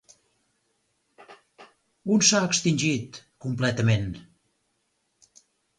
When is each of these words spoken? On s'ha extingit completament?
On 2.15 2.25
s'ha 2.29 2.41
extingit 2.49 3.21
completament? 3.47 4.13